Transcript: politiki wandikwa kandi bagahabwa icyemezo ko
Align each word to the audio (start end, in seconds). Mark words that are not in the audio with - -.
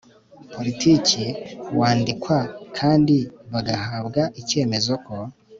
politiki 0.53 1.25
wandikwa 1.77 2.39
kandi 2.77 3.17
bagahabwa 3.51 4.21
icyemezo 4.41 4.93
ko 5.05 5.15